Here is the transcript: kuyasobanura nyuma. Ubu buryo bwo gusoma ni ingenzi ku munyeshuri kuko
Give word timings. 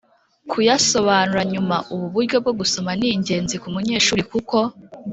kuyasobanura 0.51 1.41
nyuma. 1.51 1.75
Ubu 1.93 2.05
buryo 2.13 2.35
bwo 2.43 2.53
gusoma 2.59 2.91
ni 2.99 3.07
ingenzi 3.15 3.55
ku 3.61 3.67
munyeshuri 3.75 4.23
kuko 4.31 4.57